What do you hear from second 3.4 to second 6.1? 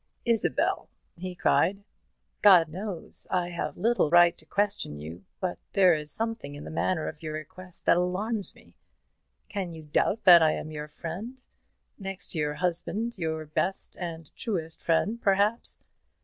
have little right to question you; but there is